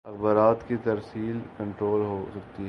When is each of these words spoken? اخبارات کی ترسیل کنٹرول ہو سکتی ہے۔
اخبارات 0.05 0.67
کی 0.67 0.75
ترسیل 0.83 1.39
کنٹرول 1.57 2.01
ہو 2.01 2.25
سکتی 2.29 2.49
ہے۔ 2.51 2.59